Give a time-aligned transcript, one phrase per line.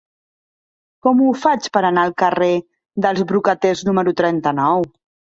[1.07, 2.49] Com ho faig per anar al carrer
[3.05, 4.87] dels Brocaters número trenta-nou?